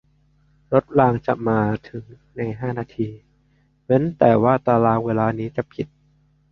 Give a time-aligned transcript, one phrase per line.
[0.73, 2.03] รถรางจะมาถึง
[2.35, 3.09] ในห้านาที
[3.85, 5.87] เว้นแต่ว่าตารางเวลานี้จะผิด